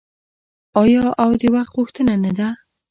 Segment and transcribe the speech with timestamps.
[0.81, 2.47] آیا او د وخت غوښتنه نه ده؟